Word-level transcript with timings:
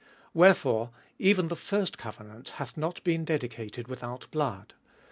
Wherefore 0.33 0.89
even 1.19 1.47
the 1.49 1.55
first 1.55 1.99
covenant 1.99 2.49
hath 2.57 2.75
not 2.75 3.03
been 3.03 3.23
dedicated 3.23 3.87
with 3.87 4.03
out 4.03 4.25
blood. 4.31 4.69
19. 4.73 4.73